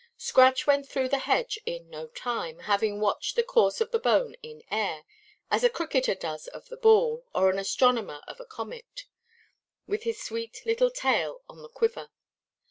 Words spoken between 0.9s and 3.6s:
the hedge in no time, having watched the